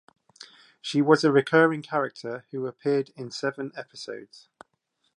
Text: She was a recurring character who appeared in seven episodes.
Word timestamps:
She 0.81 0.99
was 0.99 1.23
a 1.23 1.31
recurring 1.31 1.83
character 1.83 2.47
who 2.49 2.65
appeared 2.65 3.11
in 3.15 3.29
seven 3.29 3.71
episodes. 3.77 4.49